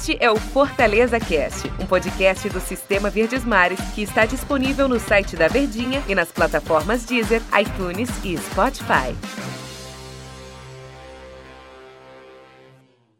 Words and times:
Este 0.00 0.16
é 0.18 0.30
o 0.30 0.36
Fortaleza 0.36 1.20
Cast, 1.20 1.70
um 1.78 1.84
podcast 1.84 2.48
do 2.48 2.58
Sistema 2.58 3.10
Verdes 3.10 3.44
Mares 3.44 3.78
que 3.94 4.00
está 4.00 4.24
disponível 4.24 4.88
no 4.88 4.98
site 4.98 5.36
da 5.36 5.46
Verdinha 5.46 6.02
e 6.08 6.14
nas 6.14 6.32
plataformas 6.32 7.04
Deezer, 7.04 7.42
iTunes 7.60 8.08
e 8.24 8.34
Spotify. 8.38 9.14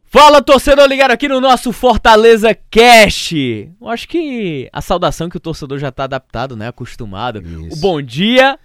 Fala, 0.05 0.41
torcedor 0.41 0.87
ligado 0.87 1.11
aqui 1.11 1.27
no 1.27 1.39
nosso 1.39 1.71
Fortaleza 1.71 2.57
Cast. 2.71 3.71
Eu 3.79 3.87
acho 3.87 4.07
que 4.07 4.67
a 4.73 4.81
saudação 4.81 5.29
que 5.29 5.37
o 5.37 5.39
torcedor 5.39 5.77
já 5.77 5.91
tá 5.91 6.05
adaptado, 6.05 6.55
né? 6.55 6.67
Acostumado. 6.69 7.43
Isso. 7.43 7.77
O 7.77 7.79
bom 7.79 8.01
dia, 8.01 8.57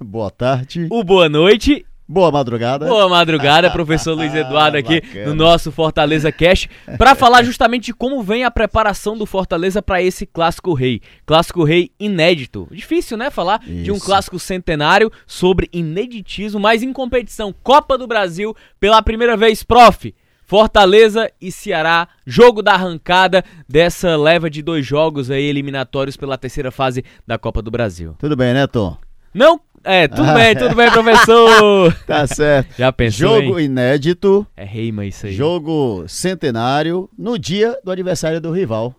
Boa 0.00 0.32
tarde. 0.32 0.88
o 0.90 1.04
boa 1.04 1.28
noite 1.28 1.86
Boa 2.12 2.30
madrugada. 2.30 2.86
Boa 2.86 3.08
madrugada, 3.08 3.70
professor 3.72 4.12
Luiz 4.14 4.34
Eduardo 4.34 4.76
aqui 4.76 5.00
Bacana. 5.00 5.26
no 5.28 5.34
nosso 5.34 5.72
Fortaleza 5.72 6.30
Cash, 6.30 6.68
para 6.98 7.14
falar 7.16 7.42
justamente 7.42 7.86
de 7.86 7.94
como 7.94 8.22
vem 8.22 8.44
a 8.44 8.50
preparação 8.50 9.16
do 9.16 9.24
Fortaleza 9.24 9.80
para 9.80 10.02
esse 10.02 10.26
clássico 10.26 10.74
rei. 10.74 11.00
Clássico 11.24 11.64
rei 11.64 11.90
inédito. 11.98 12.68
Difícil, 12.70 13.16
né, 13.16 13.30
falar 13.30 13.60
de 13.60 13.90
um 13.90 13.94
Isso. 13.94 14.04
clássico 14.04 14.38
centenário 14.38 15.10
sobre 15.26 15.70
ineditismo, 15.72 16.60
mas 16.60 16.82
em 16.82 16.92
competição 16.92 17.54
Copa 17.62 17.96
do 17.96 18.06
Brasil 18.06 18.54
pela 18.78 19.00
primeira 19.00 19.34
vez, 19.34 19.62
prof. 19.62 20.14
Fortaleza 20.44 21.30
e 21.40 21.50
Ceará, 21.50 22.06
jogo 22.26 22.60
da 22.60 22.74
arrancada 22.74 23.42
dessa 23.66 24.16
leva 24.18 24.50
de 24.50 24.60
dois 24.60 24.84
jogos 24.84 25.30
aí 25.30 25.44
eliminatórios 25.44 26.14
pela 26.14 26.36
terceira 26.36 26.70
fase 26.70 27.02
da 27.26 27.38
Copa 27.38 27.62
do 27.62 27.70
Brasil. 27.70 28.14
Tudo 28.18 28.36
bem, 28.36 28.52
né, 28.52 28.66
Tom? 28.66 28.98
Não, 29.32 29.58
é, 29.84 30.08
tudo 30.08 30.22
Ah. 30.28 30.34
bem, 30.34 30.56
tudo 30.56 30.74
bem, 30.74 30.90
professor. 30.90 31.94
Tá 32.06 32.26
certo. 32.26 32.74
Já 32.78 32.92
pensou, 32.92 33.40
Jogo 33.42 33.58
hein? 33.58 33.66
inédito, 33.66 34.46
É 34.56 34.64
reima 34.64 35.04
isso 35.04 35.26
aí. 35.26 35.32
jogo 35.32 36.04
centenário, 36.08 37.08
no 37.18 37.38
dia 37.38 37.78
do 37.84 37.90
aniversário 37.90 38.40
do 38.40 38.50
rival. 38.52 38.94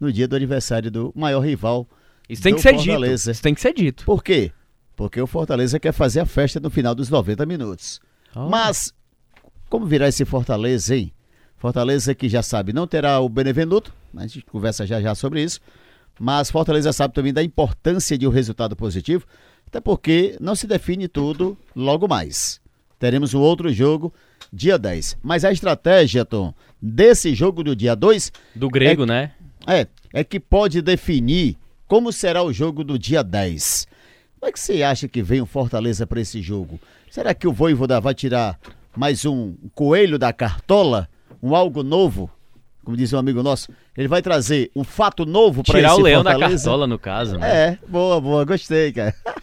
No 0.00 0.12
dia 0.12 0.26
do 0.26 0.34
aniversário 0.36 0.90
do 0.90 1.12
maior 1.14 1.40
rival. 1.40 1.86
Isso 2.28 2.42
tem 2.42 2.54
que 2.54 2.60
ser 2.60 2.72
dito. 2.72 2.84
Fortaleza. 2.86 3.30
Isso 3.32 3.42
tem 3.42 3.54
que 3.54 3.60
ser 3.60 3.72
dito. 3.72 4.04
Por 4.04 4.22
quê? 4.22 4.50
Porque 4.96 5.20
o 5.20 5.26
Fortaleza 5.26 5.78
quer 5.78 5.92
fazer 5.92 6.20
a 6.20 6.26
festa 6.26 6.58
no 6.60 6.70
final 6.70 6.94
dos 6.94 7.08
90 7.08 7.44
minutos. 7.46 8.00
Oh. 8.34 8.48
Mas, 8.48 8.92
como 9.68 9.86
virá 9.86 10.08
esse 10.08 10.24
Fortaleza, 10.24 10.96
hein? 10.96 11.12
Fortaleza 11.56 12.14
que 12.14 12.28
já 12.28 12.42
sabe, 12.42 12.72
não 12.72 12.86
terá 12.88 13.20
o 13.20 13.28
Benevenuto, 13.28 13.94
a 14.16 14.22
gente 14.26 14.44
conversa 14.46 14.84
já 14.84 15.00
já 15.00 15.14
sobre 15.14 15.42
isso. 15.42 15.60
Mas 16.18 16.50
Fortaleza 16.50 16.92
sabe 16.92 17.14
também 17.14 17.32
da 17.32 17.42
importância 17.42 18.18
de 18.18 18.26
um 18.26 18.30
resultado 18.30 18.74
positivo, 18.76 19.24
até 19.72 19.80
porque 19.80 20.36
não 20.38 20.54
se 20.54 20.66
define 20.66 21.08
tudo 21.08 21.56
logo 21.74 22.06
mais. 22.06 22.60
Teremos 22.98 23.32
um 23.32 23.40
outro 23.40 23.72
jogo 23.72 24.12
dia 24.52 24.78
10. 24.78 25.16
Mas 25.22 25.46
a 25.46 25.50
estratégia, 25.50 26.26
Tom, 26.26 26.52
desse 26.80 27.34
jogo 27.34 27.64
do 27.64 27.74
dia 27.74 27.96
2 27.96 28.30
Do 28.54 28.68
grego, 28.68 29.06
né? 29.06 29.32
é, 29.66 29.86
é 30.12 30.22
que 30.22 30.38
pode 30.38 30.82
definir 30.82 31.56
como 31.88 32.12
será 32.12 32.42
o 32.42 32.52
jogo 32.52 32.84
do 32.84 32.98
dia 32.98 33.24
10. 33.24 33.86
Como 34.38 34.50
é 34.50 34.52
que 34.52 34.60
você 34.60 34.82
acha 34.82 35.08
que 35.08 35.22
vem 35.22 35.40
o 35.40 35.46
Fortaleza 35.46 36.06
para 36.06 36.20
esse 36.20 36.42
jogo? 36.42 36.78
Será 37.10 37.32
que 37.32 37.48
o 37.48 37.52
Voivoda 37.52 37.98
vai 37.98 38.12
tirar 38.14 38.58
mais 38.94 39.24
um 39.24 39.54
coelho 39.74 40.18
da 40.18 40.34
cartola? 40.34 41.08
Um 41.42 41.56
algo 41.56 41.82
novo? 41.82 42.30
Como 42.84 42.94
diz 42.94 43.10
um 43.14 43.18
amigo 43.18 43.42
nosso, 43.42 43.72
ele 43.96 44.08
vai 44.08 44.20
trazer 44.20 44.70
um 44.76 44.84
fato 44.84 45.24
novo 45.24 45.62
para 45.62 45.78
esse 45.78 45.88
Tirar 45.88 45.94
o 45.94 46.02
leão 46.02 46.22
da 46.22 46.32
Fortaleza? 46.32 46.64
cartola, 46.64 46.86
no 46.86 46.98
caso, 46.98 47.38
né? 47.38 47.68
É, 47.68 47.78
boa, 47.88 48.20
boa, 48.20 48.44
gostei, 48.44 48.92
cara. 48.92 49.14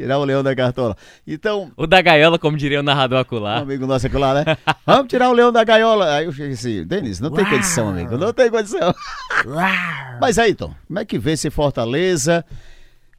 tirar 0.00 0.18
o 0.18 0.24
leão 0.24 0.42
da 0.42 0.56
cartola. 0.56 0.96
Então, 1.26 1.70
O 1.76 1.86
da 1.86 2.00
gaiola, 2.00 2.38
como 2.38 2.56
diria 2.56 2.80
o 2.80 2.82
narrador 2.82 3.18
um 3.18 3.20
acular. 3.20 3.60
amigo 3.60 3.86
nosso 3.86 4.06
lá, 4.18 4.32
né? 4.34 4.56
Vamos 4.86 5.08
tirar 5.08 5.28
o 5.28 5.32
leão 5.34 5.52
da 5.52 5.62
gaiola. 5.62 6.14
Aí 6.14 6.24
eu 6.24 6.32
cheguei 6.32 6.52
assim, 6.52 6.84
Denis, 6.84 7.20
não 7.20 7.30
tem 7.30 7.44
condição, 7.44 7.90
amigo, 7.90 8.16
não 8.16 8.32
tem 8.32 8.50
condição. 8.50 8.94
Mas 10.18 10.38
aí, 10.38 10.54
Tom, 10.54 10.74
como 10.86 10.98
é 10.98 11.04
que 11.04 11.18
vê 11.18 11.32
esse 11.32 11.50
Fortaleza? 11.50 12.44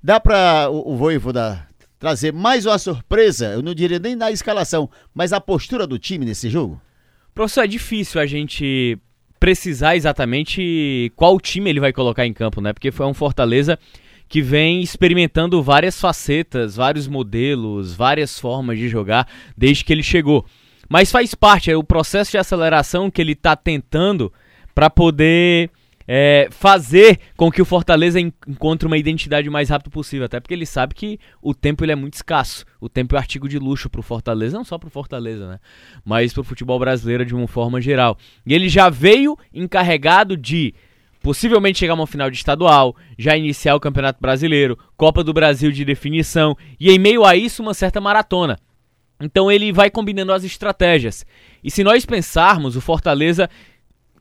Dá 0.04 0.20
pra 0.20 0.69
o, 0.72 0.94
o 0.94 0.97
Voivoda 0.97 1.68
trazer 2.00 2.34
mais 2.34 2.66
uma 2.66 2.80
surpresa? 2.80 3.48
Eu 3.50 3.62
não 3.62 3.75
diria 3.75 4.00
nem 4.00 4.16
na 4.16 4.31
escalação, 4.31 4.90
mas 5.13 5.31
a 5.34 5.40
postura 5.40 5.86
do 5.86 6.00
time 6.00 6.25
nesse 6.25 6.50
jogo? 6.50 6.81
Professor, 7.34 7.63
é 7.63 7.68
difícil 7.68 8.19
a 8.19 8.25
gente 8.25 8.98
precisar 9.40 9.96
exatamente 9.96 11.12
qual 11.16 11.40
time 11.40 11.69
ele 11.69 11.80
vai 11.80 11.94
colocar 11.94 12.25
em 12.25 12.34
campo, 12.34 12.59
né? 12.59 12.74
Porque 12.74 12.92
foi 12.92 13.06
um 13.06 13.13
Fortaleza 13.13 13.78
que 14.31 14.42
vem 14.42 14.80
experimentando 14.81 15.62
várias 15.62 16.00
facetas, 16.00 16.78
vários 16.78 17.06
modelos, 17.06 17.94
várias 17.94 18.40
formas 18.40 18.80
de 18.80 18.88
jogar 18.88 19.28
desde 19.58 19.84
que 19.84 19.92
ele 19.92 20.02
chegou. 20.02 20.46
Mas 20.90 21.12
faz 21.12 21.36
parte, 21.36 21.69
é 21.69 21.75
o 21.75 21.84
processo 21.84 22.31
de 22.31 22.38
aceleração 22.38 23.12
que 23.12 23.22
ele 23.22 23.34
está 23.34 23.58
tentando 23.58 24.31
para 24.74 24.90
poder 24.90 25.69
é, 26.08 26.47
fazer 26.50 27.19
com 27.36 27.52
que 27.52 27.62
o 27.62 27.66
Fortaleza 27.66 28.22
en- 28.22 28.31
encontre 28.47 28.88
uma 28.88 28.97
identidade 28.97 29.50
o 29.50 29.52
mais 29.52 29.69
rápido 29.69 29.92
possível. 29.92 30.25
Até 30.25 30.40
porque 30.40 30.53
ele 30.53 30.66
sabe 30.66 30.96
que 30.96 31.19
o 31.42 31.53
tempo 31.53 31.84
ele 31.84 31.92
é 31.92 31.96
muito 31.96 32.13
escasso. 32.13 32.63
O 32.80 32.88
tempo 32.88 33.16
é 33.16 33.19
artigo 33.19 33.50
de 33.50 33.59
luxo 33.59 33.90
pro 33.90 34.02
Fortaleza, 34.02 34.58
não 34.58 34.63
só 34.63 34.78
pro 34.78 34.90
Fortaleza, 34.90 35.46
né? 35.46 35.59
Mas 36.06 36.31
pro 36.31 36.44
futebol 36.44 36.80
brasileiro 36.80 37.25
de 37.25 37.36
uma 37.36 37.50
forma 37.50 37.81
geral. 37.81 38.18
E 38.46 38.53
ele 38.53 38.69
já 38.69 38.90
veio 38.90 39.38
encarregado 39.53 40.38
de 40.38 40.74
possivelmente 41.22 41.80
chegar 41.80 41.94
a 41.94 41.96
uma 41.96 42.08
final 42.08 42.30
de 42.30 42.38
estadual, 42.38 42.96
já 43.18 43.38
iniciar 43.38 43.76
o 43.76 43.80
Campeonato 43.80 44.20
Brasileiro, 44.20 44.78
Copa 44.98 45.24
do 45.24 45.34
Brasil 45.34 45.72
de 45.72 45.86
definição 45.86 46.58
e 46.80 46.92
em 46.92 47.00
meio 47.00 47.24
a 47.26 47.36
isso 47.36 47.62
uma 47.62 47.74
certa 47.74 48.02
maratona. 48.02 48.58
Então 49.22 49.52
ele 49.52 49.72
vai 49.72 49.90
combinando 49.90 50.34
as 50.34 50.44
estratégias. 50.44 51.26
E 51.64 51.70
se 51.70 51.84
nós 51.84 52.06
pensarmos, 52.06 52.76
o 52.76 52.81
Fortaleza 52.81 53.50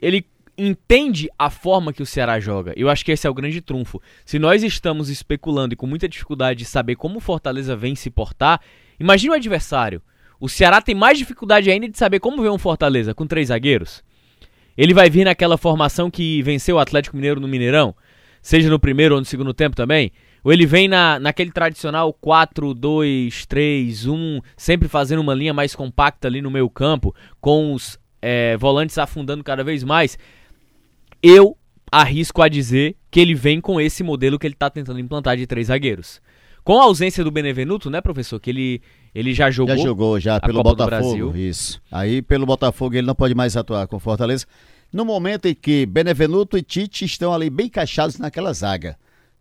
ele 0.01 0.27
entende 0.59 1.31
a 1.39 1.49
forma 1.49 1.93
que 1.93 2.03
o 2.03 2.07
Ceará 2.07 2.39
joga. 2.39 2.75
Eu 2.77 2.91
acho 2.91 3.03
que 3.03 3.13
esse 3.13 3.27
é 3.27 3.31
o 3.31 3.35
grande 3.35 3.63
trunfo. 3.63 4.01
Se 4.27 4.39
nós 4.39 4.63
estamos 4.63 5.09
especulando 5.09 5.73
e 5.73 5.77
com 5.77 5.87
muita 5.87 6.07
dificuldade 6.09 6.59
de 6.59 6.65
saber 6.67 6.97
como 6.97 7.17
o 7.17 7.21
Fortaleza 7.21 7.75
vem 7.75 7.95
se 7.95 8.11
portar, 8.11 8.61
imagine 8.99 9.31
o 9.31 9.37
adversário. 9.37 10.03
O 10.39 10.49
Ceará 10.49 10.83
tem 10.83 10.95
mais 10.95 11.19
dificuldade 11.19 11.71
ainda 11.71 11.89
de 11.89 11.97
saber 11.97 12.21
como 12.21 12.43
vem 12.43 12.51
um 12.51 12.59
Fortaleza 12.59 13.15
com 13.15 13.27
três 13.27 13.49
zagueiros. 13.49 14.03
Ele 14.77 14.95
vai 14.95 15.11
vir 15.11 15.25
naquela 15.25 15.59
formação 15.59 16.11
que 16.11 16.43
venceu 16.43 16.77
o 16.77 16.79
Atlético 16.79 17.17
Mineiro 17.17 17.41
no 17.41 17.49
Mineirão, 17.49 17.95
seja 18.41 18.71
no 18.71 18.79
primeiro 18.79 19.15
ou 19.15 19.21
no 19.21 19.25
segundo 19.25 19.53
tempo 19.53 19.75
também. 19.77 20.13
Ou 20.43 20.53
ele 20.53 20.67
vem 20.67 20.89
na, 20.89 21.19
naquele 21.19 21.51
tradicional 21.51 22.17
4-2-3-1, 22.23 24.43
sempre 24.57 24.89
fazendo 24.89 25.21
uma 25.21 25.35
linha 25.35 25.53
mais 25.53 25.75
compacta 25.75 26.29
ali 26.29 26.41
no 26.41 26.51
meio 26.51 26.71
campo, 26.71 27.15
com 27.41 27.75
os 27.75 27.99
é, 28.23 28.57
volantes 28.57 28.97
afundando 28.97 29.45
cada 29.45 29.63
vez 29.63 29.85
mais. 29.85 30.19
Eu 31.23 31.59
arrisco 31.93 32.41
a 32.41 32.49
dizer 32.49 32.97
que 33.11 33.21
ele 33.21 33.35
vem 33.35 33.61
com 33.61 33.81
esse 33.81 34.03
modelo 34.03 34.39
que 34.39 34.47
ele 34.47 34.55
está 34.55 34.71
tentando 34.71 35.01
implantar 35.01 35.37
de 35.37 35.47
três 35.47 35.67
zagueiros. 35.67 36.23
Com 36.63 36.79
a 36.79 36.85
ausência 36.85 37.25
do 37.25 37.31
Benevenuto, 37.31 37.91
né, 37.91 38.01
professor? 38.01 38.39
Que 38.39 38.51
ele, 38.51 38.83
ele 39.15 39.35
já 39.35 39.51
jogou. 39.51 39.77
Já 39.77 39.83
jogou, 39.83 40.21
já, 40.21 40.41
pelo 40.41 40.63
Copa 40.63 40.71
Botafogo. 40.71 41.37
Isso. 41.37 41.81
Aí, 41.91 42.23
pelo 42.23 42.47
Botafogo, 42.47 42.95
ele 42.95 43.07
não 43.07 43.15
pode 43.15 43.35
mais 43.35 43.57
atuar 43.57 43.87
com 43.87 43.97
o 43.97 44.01
Fortaleza. 44.01 44.47
No 44.93 45.05
momento 45.05 45.47
em 45.47 45.55
que 45.55 45.87
Benevenuto 45.87 46.57
e 46.57 46.63
Tite 46.63 47.05
estão 47.05 47.33
ali 47.33 47.49
bem 47.49 47.67
encaixados 47.67 48.19
naquela 48.19 48.53
zaga. 48.53 48.97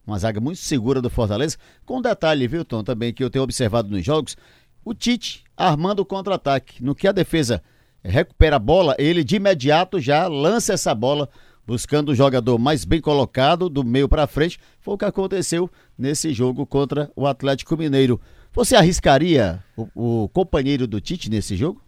Uma 0.06 0.18
zaga 0.18 0.40
muito 0.40 0.59
segura 0.59 1.02
do 1.02 1.09
Fortaleza. 1.09 1.57
Com 1.85 1.97
um 1.97 2.02
detalhe, 2.02 2.47
viu, 2.47 2.66
Tom, 2.66 2.84
também 2.84 3.13
que 3.13 3.24
eu 3.24 3.30
tenho 3.30 3.44
observado 3.44 3.90
nos 3.90 4.03
jogos. 4.03 4.35
O 4.84 4.94
Tite 4.94 5.44
armando 5.56 6.01
o 6.01 6.06
contra-ataque. 6.06 6.84
No 6.84 6.96
que 6.96 7.07
a 7.07 7.12
defesa 7.12 7.62
recupera 8.03 8.56
a 8.56 8.59
bola, 8.59 8.96
ele 8.97 9.24
de 9.24 9.36
imediato 9.36 10.00
já 10.00 10.28
lança 10.28 10.74
essa 10.74 10.96
bola 10.96 11.30
buscando 11.66 12.09
o 12.09 12.16
jogador 12.16 12.57
mais 12.57 12.84
bem 12.84 13.00
colocado, 13.00 13.69
do 13.69 13.84
meio 13.84 14.09
para 14.09 14.25
frente. 14.25 14.59
Foi 14.80 14.96
o 14.96 14.97
que 14.97 15.06
aconteceu 15.06 15.69
nesse 15.96 16.34
jogo 16.34 16.66
contra 16.66 17.12
o 17.16 17.28
Atlético 17.28 17.78
Mineiro. 17.78 18.19
Você 18.54 18.76
arriscaria 18.76 19.64
o, 19.76 20.24
o 20.24 20.30
companheiro 20.30 20.88
do 20.88 21.00
Tite 21.00 21.30
nesse 21.30 21.56
jogo? 21.56 21.82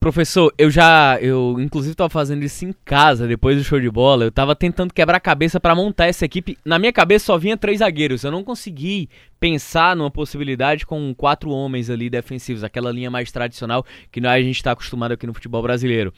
Professor, 0.00 0.54
eu 0.56 0.70
já, 0.70 1.18
eu 1.20 1.56
inclusive 1.58 1.94
tava 1.94 2.08
fazendo 2.08 2.44
isso 2.44 2.64
em 2.64 2.72
casa 2.84 3.26
depois 3.26 3.56
do 3.56 3.64
show 3.64 3.80
de 3.80 3.90
bola. 3.90 4.24
Eu 4.24 4.30
tava 4.30 4.54
tentando 4.54 4.94
quebrar 4.94 5.16
a 5.16 5.20
cabeça 5.20 5.58
pra 5.58 5.74
montar 5.74 6.06
essa 6.06 6.24
equipe. 6.24 6.56
Na 6.64 6.78
minha 6.78 6.92
cabeça 6.92 7.26
só 7.26 7.36
vinha 7.36 7.56
três 7.56 7.80
zagueiros. 7.80 8.22
Eu 8.22 8.30
não 8.30 8.44
consegui 8.44 9.08
pensar 9.40 9.96
numa 9.96 10.10
possibilidade 10.10 10.86
com 10.86 11.12
quatro 11.14 11.50
homens 11.50 11.90
ali 11.90 12.08
defensivos, 12.08 12.62
aquela 12.62 12.92
linha 12.92 13.10
mais 13.10 13.32
tradicional 13.32 13.84
que 14.12 14.20
nós 14.20 14.32
a 14.32 14.40
gente 14.40 14.62
tá 14.62 14.70
acostumado 14.70 15.12
aqui 15.12 15.26
no 15.26 15.34
futebol 15.34 15.62
brasileiro. 15.62 16.12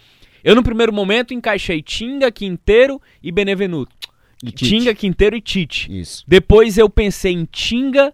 Eu 0.45 0.55
no 0.55 0.63
primeiro 0.63 0.93
momento 0.93 1.33
encaixei 1.33 1.83
Tinga, 1.83 2.31
Quinteiro 2.31 3.01
e 3.23 3.33
Benevenuto. 3.33 3.95
E. 4.45 4.51
Tinga, 4.53 4.95
Quinteiro 4.95 5.37
e 5.37 5.41
Tite. 5.41 5.89
Isso. 5.91 6.25
Depois 6.29 6.77
eu 6.77 6.89
pensei 6.89 7.33
em 7.33 7.45
Tinga, 7.45 8.13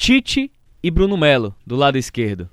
Tite 0.00 0.50
e 0.82 0.90
Bruno 0.90 1.14
Melo 1.14 1.54
do 1.66 1.76
lado 1.76 1.98
esquerdo. 1.98 2.48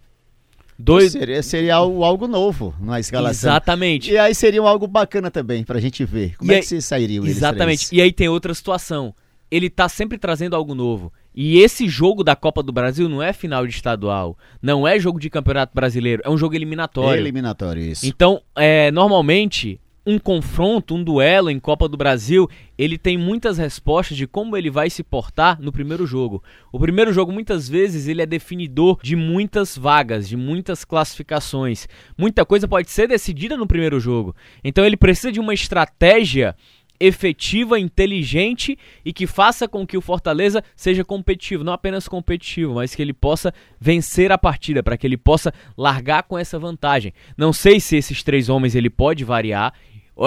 Dois, 0.77 1.13
Seria, 1.13 1.41
seria 1.41 1.75
algo, 1.75 2.03
algo 2.03 2.27
novo 2.27 2.75
na 2.77 2.99
escalação. 2.99 3.49
Exatamente. 3.49 4.11
E 4.11 4.17
aí 4.17 4.35
seria 4.35 4.59
algo 4.59 4.85
bacana 4.85 5.31
também 5.31 5.63
pra 5.63 5.79
gente 5.79 6.03
ver. 6.03 6.35
Como 6.35 6.51
E 6.51 6.53
é 6.53 6.57
aí- 6.57 6.61
que 6.61 6.67
se 6.67 6.81
sairiam 6.81 7.23
eles 7.23 7.37
Exatamente. 7.37 7.87
E 7.95 8.01
aí 8.01 8.11
tem 8.11 8.27
outra 8.27 8.53
situação. 8.53 9.15
Ele 9.49 9.69
tá 9.69 9.87
sempre 9.87 10.17
trazendo 10.17 10.57
algo 10.57 10.75
novo. 10.75 11.11
E 11.33 11.59
esse 11.59 11.87
jogo 11.87 12.21
da 12.21 12.35
Copa 12.35 12.61
do 12.61 12.73
Brasil 12.73 13.07
não 13.07 13.23
é 13.23 13.31
final 13.31 13.65
de 13.65 13.73
estadual, 13.73 14.37
não 14.61 14.85
é 14.85 14.99
jogo 14.99 15.17
de 15.17 15.29
campeonato 15.29 15.73
brasileiro, 15.73 16.21
é 16.25 16.29
um 16.29 16.37
jogo 16.37 16.53
eliminatório. 16.53 17.17
Eliminatório, 17.21 17.81
isso. 17.81 18.05
Então, 18.05 18.41
é, 18.57 18.91
normalmente, 18.91 19.79
um 20.07 20.17
confronto, 20.17 20.95
um 20.95 21.03
duelo 21.03 21.51
em 21.51 21.59
Copa 21.59 21.85
do 21.89 21.97
Brasil, 21.97 22.49
ele 22.77 22.97
tem 22.97 23.17
muitas 23.17 23.57
respostas 23.57 24.15
de 24.15 24.25
como 24.25 24.55
ele 24.55 24.69
vai 24.69 24.89
se 24.89 25.03
portar 25.03 25.61
no 25.61 25.69
primeiro 25.69 26.07
jogo. 26.07 26.41
O 26.71 26.79
primeiro 26.79 27.11
jogo, 27.11 27.33
muitas 27.33 27.67
vezes, 27.67 28.07
ele 28.07 28.21
é 28.21 28.25
definidor 28.25 28.99
de 29.03 29.17
muitas 29.17 29.77
vagas, 29.77 30.29
de 30.29 30.37
muitas 30.37 30.85
classificações. 30.85 31.89
Muita 32.17 32.45
coisa 32.45 32.69
pode 32.69 32.89
ser 32.89 33.09
decidida 33.09 33.57
no 33.57 33.67
primeiro 33.67 33.99
jogo. 33.99 34.33
Então, 34.63 34.85
ele 34.85 34.95
precisa 34.95 35.29
de 35.29 35.41
uma 35.41 35.53
estratégia 35.53 36.55
efetiva, 36.99 37.77
inteligente 37.77 38.79
e 39.03 39.11
que 39.11 39.27
faça 39.27 39.67
com 39.67 39.85
que 39.85 39.97
o 39.97 40.01
Fortaleza 40.01 40.63
seja 40.73 41.03
competitivo, 41.03 41.65
não 41.65 41.73
apenas 41.73 42.07
competitivo, 42.07 42.75
mas 42.75 42.95
que 42.95 43.01
ele 43.01 43.13
possa 43.13 43.53
vencer 43.77 44.31
a 44.31 44.37
partida, 44.37 44.81
para 44.81 44.97
que 44.97 45.05
ele 45.05 45.17
possa 45.17 45.53
largar 45.77 46.23
com 46.23 46.37
essa 46.37 46.57
vantagem. 46.57 47.13
Não 47.37 47.51
sei 47.51 47.81
se 47.81 47.97
esses 47.97 48.23
três 48.23 48.47
homens 48.47 48.73
ele 48.73 48.89
pode 48.89 49.25
variar. 49.25 49.73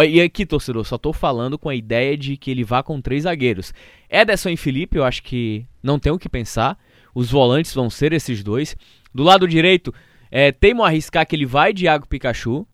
E 0.05 0.21
aqui, 0.21 0.47
torcedor, 0.47 0.85
só 0.85 0.97
tô 0.97 1.13
falando 1.13 1.59
com 1.59 1.69
a 1.69 1.75
ideia 1.75 2.17
de 2.17 2.37
que 2.37 2.51
ele 2.51 2.63
vá 2.63 2.81
com 2.83 3.01
três 3.01 3.25
zagueiros. 3.25 3.75
Ederson 4.09 4.51
e 4.51 4.57
Felipe, 4.57 4.97
eu 4.97 5.05
acho 5.05 5.23
que 5.23 5.67
não 5.83 5.99
tem 5.99 6.13
o 6.13 6.19
que 6.19 6.29
pensar. 6.29 6.79
Os 7.13 7.29
volantes 7.29 7.75
vão 7.75 7.91
ser 7.91 8.13
esses 8.13 8.43
dois. 8.45 8.77
Do 9.13 9.25
lado 9.25 9.49
direito, 9.49 9.93
é, 10.31 10.53
teimo 10.53 10.85
arriscar 10.85 11.27
que 11.27 11.35
ele 11.35 11.45
vai 11.45 11.73
Iago 11.77 12.07
Pikachu. 12.07 12.67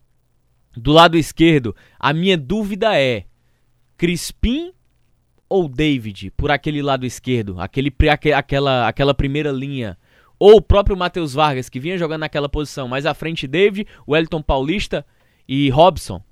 Do 0.77 0.93
lado 0.93 1.17
esquerdo, 1.17 1.75
a 1.99 2.13
minha 2.13 2.37
dúvida 2.37 3.01
é 3.01 3.25
Crispim 3.97 4.73
ou 5.49 5.69
David 5.69 6.31
por 6.37 6.51
aquele 6.51 6.83
lado 6.83 7.07
esquerdo, 7.07 7.59
aquele, 7.59 7.91
aquela, 8.37 8.87
aquela 8.87 9.15
primeira 9.15 9.51
linha. 9.51 9.97
Ou 10.39 10.57
o 10.57 10.62
próprio 10.62 10.95
Matheus 10.95 11.33
Vargas, 11.33 11.71
que 11.71 11.81
vinha 11.81 11.97
jogando 11.97 12.21
naquela 12.21 12.47
posição. 12.47 12.87
Mais 12.87 13.07
à 13.07 13.15
frente, 13.15 13.47
David, 13.47 13.89
Wellington 14.07 14.43
Paulista 14.43 15.07
e 15.49 15.71
Robson. 15.71 16.23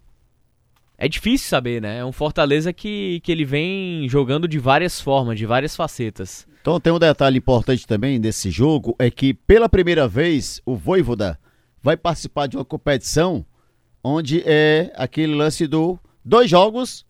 É 0.97 1.09
difícil 1.09 1.49
saber, 1.49 1.83
né? 1.83 1.99
É 1.99 2.05
um 2.05 2.13
Fortaleza 2.13 2.73
que, 2.73 3.21
que 3.21 3.33
ele 3.33 3.45
vem 3.45 4.09
jogando 4.09 4.47
de 4.47 4.59
várias 4.59 5.01
formas, 5.01 5.39
de 5.39 5.45
várias 5.45 5.75
facetas. 5.75 6.47
Então 6.61 6.81
tem 6.81 6.93
um 6.93 6.99
detalhe 6.99 7.39
importante 7.39 7.87
também 7.87 8.21
desse 8.21 8.51
jogo, 8.51 8.95
é 8.99 9.11
que 9.11 9.35
pela 9.35 9.69
primeira 9.69 10.09
vez 10.09 10.63
o 10.65 10.77
Voivoda 10.77 11.39
vai 11.83 11.97
participar 11.97 12.47
de 12.47 12.57
uma 12.57 12.65
competição 12.65 13.45
onde 14.03 14.43
é 14.47 14.93
aquele 14.97 15.35
lance 15.35 15.67
do 15.67 15.99
dois 16.25 16.49
jogos, 16.49 17.05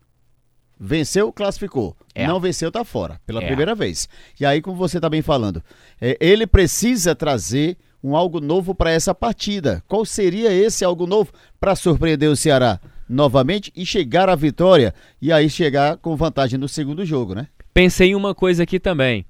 venceu, 0.79 1.31
classificou. 1.31 1.95
É. 2.13 2.27
Não 2.27 2.39
venceu, 2.39 2.71
tá 2.71 2.83
fora, 2.83 3.19
pela 3.25 3.41
é. 3.41 3.47
primeira 3.47 3.75
vez. 3.75 4.09
E 4.39 4.45
aí, 4.45 4.61
como 4.61 4.77
você 4.77 4.99
tá 4.99 5.09
bem 5.09 5.21
falando, 5.21 5.63
é, 6.01 6.17
ele 6.19 6.47
precisa 6.47 7.15
trazer 7.15 7.77
um 8.03 8.15
algo 8.15 8.39
novo 8.39 8.75
para 8.75 8.91
essa 8.91 9.15
partida. 9.15 9.83
Qual 9.87 10.05
seria 10.05 10.51
esse 10.51 10.83
algo 10.85 11.07
novo 11.07 11.31
para 11.59 11.75
surpreender 11.75 12.29
o 12.29 12.35
Ceará? 12.35 12.79
Novamente 13.07 13.71
e 13.75 13.85
chegar 13.85 14.29
à 14.29 14.35
vitória 14.35 14.93
e 15.21 15.31
aí 15.31 15.49
chegar 15.49 15.97
com 15.97 16.15
vantagem 16.15 16.59
no 16.59 16.67
segundo 16.67 17.05
jogo, 17.05 17.35
né? 17.35 17.47
Pensei 17.73 18.09
em 18.09 18.15
uma 18.15 18.33
coisa 18.33 18.63
aqui 18.63 18.79
também. 18.79 19.25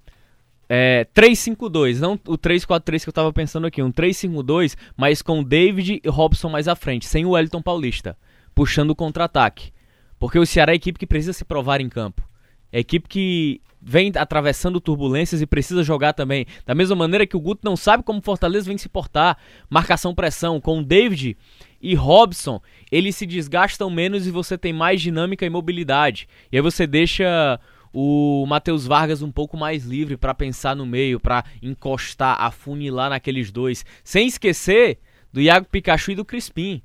É, 0.67 1.05
3-5-2, 1.15 1.99
não 1.99 2.13
o 2.27 2.37
3-4-3 2.37 3.03
que 3.03 3.09
eu 3.09 3.13
tava 3.13 3.31
pensando 3.31 3.67
aqui, 3.67 3.83
um 3.83 3.91
3-5-2, 3.91 4.75
mas 4.97 5.21
com 5.21 5.43
David 5.43 6.01
e 6.03 6.09
Robson 6.09 6.49
mais 6.49 6.67
à 6.67 6.75
frente, 6.75 7.05
sem 7.05 7.25
o 7.25 7.31
Wellington 7.31 7.61
Paulista, 7.61 8.17
puxando 8.53 8.91
o 8.91 8.95
contra-ataque. 8.95 9.71
Porque 10.17 10.39
o 10.39 10.45
Ceará 10.45 10.71
é 10.71 10.73
a 10.73 10.75
equipe 10.75 10.97
que 10.97 11.05
precisa 11.05 11.33
se 11.33 11.45
provar 11.45 11.81
em 11.81 11.89
campo. 11.89 12.27
É 12.71 12.77
a 12.77 12.81
equipe 12.81 13.07
que 13.07 13.61
vem 13.87 14.11
atravessando 14.15 14.81
turbulências 14.81 15.43
e 15.43 15.45
precisa 15.45 15.83
jogar 15.83 16.13
também. 16.13 16.47
Da 16.65 16.73
mesma 16.73 16.95
maneira 16.95 17.27
que 17.27 17.37
o 17.37 17.39
Guto 17.39 17.61
não 17.63 17.77
sabe 17.77 18.01
como 18.01 18.17
o 18.17 18.21
Fortaleza 18.21 18.65
vem 18.65 18.79
se 18.79 18.89
portar. 18.89 19.37
Marcação-pressão. 19.69 20.59
Com 20.59 20.79
o 20.79 20.83
David 20.83 21.37
e 21.79 21.93
Robson, 21.93 22.59
eles 22.91 23.15
se 23.15 23.27
desgastam 23.27 23.91
menos 23.91 24.25
e 24.25 24.31
você 24.31 24.57
tem 24.57 24.73
mais 24.73 24.99
dinâmica 24.99 25.45
e 25.45 25.49
mobilidade. 25.51 26.27
E 26.51 26.57
aí 26.57 26.61
você 26.63 26.87
deixa 26.87 27.59
o 27.93 28.43
Matheus 28.47 28.87
Vargas 28.87 29.21
um 29.21 29.31
pouco 29.31 29.55
mais 29.55 29.85
livre 29.85 30.17
para 30.17 30.33
pensar 30.33 30.75
no 30.75 30.85
meio, 30.85 31.19
para 31.19 31.45
encostar, 31.61 32.41
afunilar 32.41 33.11
naqueles 33.11 33.51
dois. 33.51 33.85
Sem 34.03 34.25
esquecer 34.25 34.97
do 35.31 35.39
Iago 35.39 35.67
Pikachu 35.69 36.11
e 36.11 36.15
do 36.15 36.25
Crispim. 36.25 36.81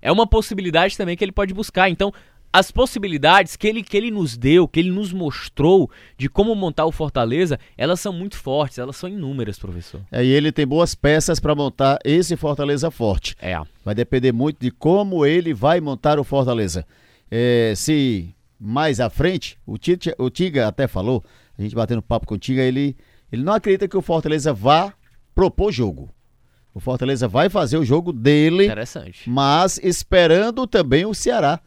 É 0.00 0.10
uma 0.10 0.26
possibilidade 0.26 0.96
também 0.96 1.16
que 1.16 1.24
ele 1.24 1.32
pode 1.32 1.52
buscar. 1.52 1.90
Então, 1.90 2.12
as 2.52 2.70
possibilidades 2.70 3.56
que 3.56 3.66
ele, 3.66 3.82
que 3.82 3.96
ele 3.96 4.10
nos 4.10 4.36
deu, 4.36 4.66
que 4.66 4.80
ele 4.80 4.90
nos 4.90 5.12
mostrou 5.12 5.90
de 6.18 6.28
como 6.28 6.54
montar 6.54 6.84
o 6.84 6.92
Fortaleza, 6.92 7.58
elas 7.76 8.00
são 8.00 8.12
muito 8.12 8.36
fortes, 8.36 8.78
elas 8.78 8.96
são 8.96 9.08
inúmeras, 9.08 9.58
professor. 9.58 10.00
É, 10.10 10.24
e 10.24 10.28
ele 10.28 10.50
tem 10.50 10.66
boas 10.66 10.94
peças 10.94 11.38
para 11.38 11.54
montar 11.54 11.98
esse 12.04 12.36
Fortaleza 12.36 12.90
forte. 12.90 13.36
É. 13.40 13.60
Vai 13.84 13.94
depender 13.94 14.32
muito 14.32 14.58
de 14.60 14.70
como 14.70 15.24
ele 15.24 15.54
vai 15.54 15.80
montar 15.80 16.18
o 16.18 16.24
Fortaleza. 16.24 16.84
É, 17.30 17.72
se 17.76 18.34
mais 18.58 18.98
à 18.98 19.08
frente, 19.08 19.56
o, 19.64 19.78
Tite, 19.78 20.12
o 20.18 20.28
Tiga 20.28 20.66
até 20.66 20.88
falou, 20.88 21.24
a 21.56 21.62
gente 21.62 21.74
batendo 21.74 22.02
papo 22.02 22.26
com 22.26 22.34
o 22.34 22.38
Tiga, 22.38 22.62
ele, 22.62 22.96
ele 23.30 23.42
não 23.42 23.52
acredita 23.52 23.86
que 23.86 23.96
o 23.96 24.02
Fortaleza 24.02 24.52
vá 24.52 24.92
propor 25.34 25.70
jogo. 25.70 26.10
O 26.74 26.80
Fortaleza 26.80 27.26
vai 27.26 27.48
fazer 27.48 27.78
o 27.78 27.84
jogo 27.84 28.12
dele, 28.12 28.66
Interessante. 28.66 29.28
mas 29.28 29.78
esperando 29.82 30.66
também 30.66 31.04
o 31.04 31.14
Ceará 31.14 31.60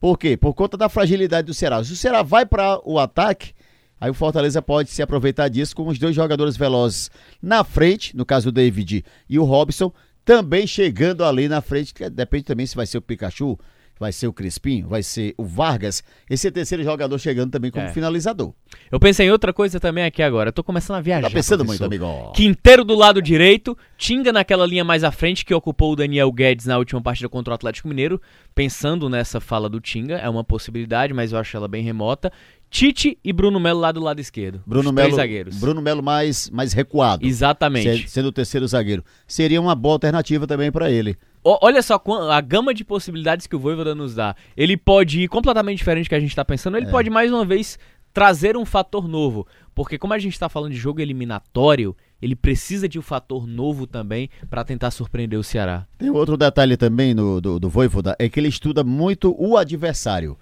por 0.00 0.18
quê? 0.18 0.36
Por 0.36 0.54
conta 0.54 0.76
da 0.76 0.88
fragilidade 0.88 1.46
do 1.46 1.54
Ceará. 1.54 1.82
Se 1.82 1.92
o 1.92 1.96
Ceará 1.96 2.22
vai 2.22 2.44
para 2.44 2.80
o 2.84 2.98
ataque, 2.98 3.52
aí 4.00 4.10
o 4.10 4.14
Fortaleza 4.14 4.60
pode 4.60 4.90
se 4.90 5.02
aproveitar 5.02 5.48
disso 5.48 5.74
com 5.74 5.86
os 5.86 5.98
dois 5.98 6.14
jogadores 6.14 6.56
velozes 6.56 7.10
na 7.40 7.64
frente, 7.64 8.16
no 8.16 8.24
caso 8.24 8.48
o 8.48 8.52
David 8.52 9.04
e 9.28 9.38
o 9.38 9.44
Robson, 9.44 9.92
também 10.24 10.66
chegando 10.66 11.24
ali 11.24 11.48
na 11.48 11.60
frente, 11.60 11.92
depende 12.10 12.44
também 12.44 12.66
se 12.66 12.76
vai 12.76 12.86
ser 12.86 12.98
o 12.98 13.02
Pikachu, 13.02 13.58
vai 13.98 14.12
ser 14.12 14.26
o 14.26 14.32
Crispim, 14.32 14.82
vai 14.82 15.02
ser 15.02 15.34
o 15.36 15.44
Vargas, 15.44 16.02
esse 16.28 16.50
terceiro 16.50 16.82
jogador 16.82 17.18
chegando 17.18 17.50
também 17.50 17.70
como 17.70 17.86
é. 17.86 17.92
finalizador. 17.92 18.52
Eu 18.90 18.98
pensei 18.98 19.26
em 19.26 19.30
outra 19.30 19.52
coisa 19.52 19.78
também 19.78 20.04
aqui 20.04 20.22
agora, 20.22 20.48
eu 20.48 20.52
tô 20.52 20.64
começando 20.64 20.96
a 20.96 21.00
viajar. 21.00 21.28
Tá 21.28 21.34
pensando 21.34 21.64
professor. 21.64 21.88
muito, 21.88 22.04
amigo. 22.04 22.32
Quinteiro 22.32 22.84
do 22.84 22.94
lado 22.94 23.22
direito, 23.22 23.76
Tinga 23.96 24.32
naquela 24.32 24.66
linha 24.66 24.84
mais 24.84 25.04
à 25.04 25.10
frente 25.10 25.44
que 25.44 25.54
ocupou 25.54 25.92
o 25.92 25.96
Daniel 25.96 26.30
Guedes 26.30 26.66
na 26.66 26.76
última 26.78 27.00
partida 27.00 27.28
contra 27.28 27.52
o 27.52 27.54
Atlético 27.54 27.88
Mineiro, 27.88 28.20
pensando 28.54 29.08
nessa 29.08 29.40
fala 29.40 29.68
do 29.68 29.80
Tinga, 29.80 30.16
é 30.16 30.28
uma 30.28 30.44
possibilidade, 30.44 31.14
mas 31.14 31.32
eu 31.32 31.38
acho 31.38 31.56
ela 31.56 31.68
bem 31.68 31.82
remota. 31.82 32.32
Tite 32.74 33.16
e 33.22 33.32
Bruno 33.32 33.60
Melo 33.60 33.78
lá 33.78 33.92
do 33.92 34.00
lado 34.00 34.20
esquerdo. 34.20 34.60
Bruno 34.66 34.92
Melo, 34.92 35.14
zagueiros. 35.14 35.56
Bruno 35.60 35.80
Melo 35.80 36.02
mais, 36.02 36.50
mais 36.50 36.72
recuado. 36.72 37.24
Exatamente. 37.24 38.10
Sendo 38.10 38.26
o 38.26 38.32
terceiro 38.32 38.66
zagueiro. 38.66 39.04
Seria 39.28 39.60
uma 39.60 39.76
boa 39.76 39.94
alternativa 39.94 40.44
também 40.44 40.72
para 40.72 40.90
ele. 40.90 41.16
Olha 41.44 41.82
só 41.82 42.02
a 42.30 42.40
gama 42.40 42.72
de 42.72 42.82
possibilidades 42.84 43.46
que 43.46 43.54
o 43.54 43.58
Voivoda 43.58 43.94
nos 43.94 44.14
dá. 44.14 44.34
Ele 44.56 44.78
pode 44.78 45.20
ir 45.20 45.28
completamente 45.28 45.78
diferente 45.78 46.06
do 46.06 46.08
que 46.08 46.14
a 46.14 46.20
gente 46.20 46.30
está 46.30 46.44
pensando, 46.44 46.78
ele 46.78 46.86
é. 46.86 46.90
pode 46.90 47.10
mais 47.10 47.30
uma 47.30 47.44
vez 47.44 47.78
trazer 48.14 48.56
um 48.56 48.64
fator 48.64 49.06
novo. 49.06 49.46
Porque 49.74 49.98
como 49.98 50.14
a 50.14 50.18
gente 50.18 50.32
está 50.32 50.48
falando 50.48 50.72
de 50.72 50.78
jogo 50.78 51.00
eliminatório, 51.00 51.94
ele 52.22 52.34
precisa 52.34 52.88
de 52.88 52.98
um 52.98 53.02
fator 53.02 53.46
novo 53.46 53.86
também 53.86 54.30
para 54.48 54.64
tentar 54.64 54.90
surpreender 54.90 55.38
o 55.38 55.44
Ceará. 55.44 55.86
Tem 55.98 56.08
outro 56.08 56.36
detalhe 56.36 56.76
também 56.76 57.12
no, 57.12 57.40
do, 57.40 57.60
do 57.60 57.68
Voivoda, 57.68 58.16
é 58.18 58.28
que 58.28 58.40
ele 58.40 58.48
estuda 58.48 58.82
muito 58.82 59.34
o 59.38 59.58
adversário. 59.58 60.38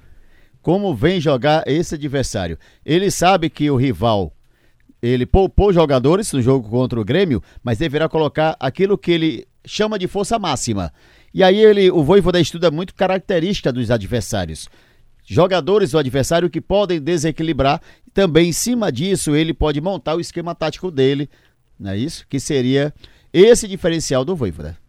Como 0.61 0.95
vem 0.95 1.21
jogar 1.21 1.65
esse 1.67 1.97
adversário. 1.97 2.57
Ele 2.87 3.11
sabe 3.11 3.51
que 3.51 3.69
o 3.69 3.77
rival 3.77 4.33
ele 5.03 5.27
poupou 5.27 5.73
jogadores 5.73 6.33
no 6.33 6.41
jogo 6.41 6.69
contra 6.69 7.01
o 7.01 7.05
Grêmio, 7.05 7.43
mas 7.63 7.79
deverá 7.79 8.09
colocar 8.09 8.57
aquilo 8.61 8.97
que 8.97 9.11
ele 9.11 9.49
chama 9.65 9.99
de 9.99 10.07
força 10.07 10.39
máxima. 10.39 10.93
E 11.35 11.43
aí 11.43 11.59
ele, 11.59 11.91
o 11.91 12.05
Voivoda 12.05 12.41
estuda 12.41 12.71
muito 12.71 12.95
característica 12.95 13.73
dos 13.73 13.91
adversários. 13.91 14.69
Jogadores 15.25 15.91
do 15.91 15.99
adversário 15.99 16.51
que 16.51 16.61
podem 16.61 17.01
desequilibrar. 17.01 17.81
Também 18.15 18.51
em 18.51 18.53
cima 18.53 18.93
disso 18.93 19.35
ele 19.35 19.53
pode 19.53 19.81
montar 19.81 20.15
o 20.15 20.21
esquema 20.21 20.55
tático 20.55 20.91
dele, 20.91 21.29
não 21.79 21.91
é 21.91 21.97
isso? 21.97 22.27
Que 22.29 22.39
seria 22.39 22.95
esse 23.33 23.67
diferencial 23.67 24.25
do 24.25 24.37
Voivoda. 24.37 24.82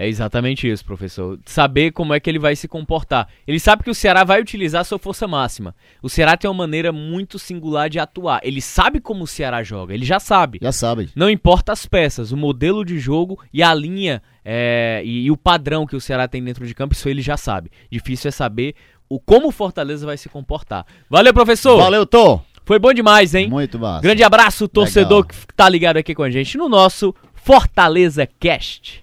É 0.00 0.06
exatamente 0.06 0.70
isso, 0.70 0.84
professor. 0.84 1.40
Saber 1.44 1.90
como 1.90 2.14
é 2.14 2.20
que 2.20 2.30
ele 2.30 2.38
vai 2.38 2.54
se 2.54 2.68
comportar. 2.68 3.26
Ele 3.44 3.58
sabe 3.58 3.82
que 3.82 3.90
o 3.90 3.94
Ceará 3.94 4.22
vai 4.22 4.40
utilizar 4.40 4.84
sua 4.84 4.96
força 4.96 5.26
máxima. 5.26 5.74
O 6.00 6.08
Ceará 6.08 6.36
tem 6.36 6.48
uma 6.48 6.56
maneira 6.56 6.92
muito 6.92 7.36
singular 7.36 7.90
de 7.90 7.98
atuar. 7.98 8.38
Ele 8.44 8.62
sabe 8.62 9.00
como 9.00 9.24
o 9.24 9.26
Ceará 9.26 9.60
joga, 9.64 9.92
ele 9.92 10.04
já 10.04 10.20
sabe. 10.20 10.60
Já 10.62 10.70
sabe. 10.70 11.10
Não 11.16 11.28
importa 11.28 11.72
as 11.72 11.84
peças, 11.84 12.30
o 12.30 12.36
modelo 12.36 12.84
de 12.84 12.96
jogo 12.96 13.40
e 13.52 13.60
a 13.60 13.74
linha 13.74 14.22
é, 14.44 15.02
e, 15.04 15.24
e, 15.24 15.30
o 15.32 15.36
padrão 15.36 15.84
que 15.84 15.96
o 15.96 16.00
Ceará 16.00 16.28
tem 16.28 16.44
dentro 16.44 16.64
de 16.64 16.76
campo, 16.76 16.94
isso 16.94 17.08
ele 17.08 17.20
já 17.20 17.36
sabe. 17.36 17.68
Difícil 17.90 18.28
é 18.28 18.30
saber 18.30 18.76
o 19.08 19.18
como 19.18 19.48
o 19.48 19.52
Fortaleza 19.52 20.06
vai 20.06 20.16
se 20.16 20.28
comportar. 20.28 20.86
Valeu, 21.10 21.34
professor! 21.34 21.76
Valeu, 21.76 22.06
Tom! 22.06 22.40
Foi 22.64 22.78
bom 22.78 22.92
demais, 22.92 23.34
hein? 23.34 23.48
Muito 23.48 23.80
massa. 23.80 24.02
Grande 24.02 24.22
abraço, 24.22 24.68
torcedor 24.68 25.22
Legal. 25.26 25.44
que 25.48 25.54
tá 25.56 25.68
ligado 25.68 25.96
aqui 25.96 26.14
com 26.14 26.22
a 26.22 26.30
gente 26.30 26.56
no 26.56 26.68
nosso 26.68 27.12
Fortaleza 27.34 28.28
Cast. 28.38 29.02